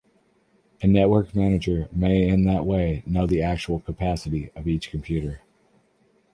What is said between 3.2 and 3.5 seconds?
the